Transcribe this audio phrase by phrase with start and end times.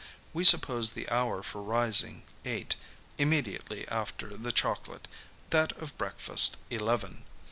[0.33, 2.75] We suppose the hour for rising eight,
[3.19, 5.07] immediately after the chocolate,
[5.51, 7.23] that of breakfast eleven.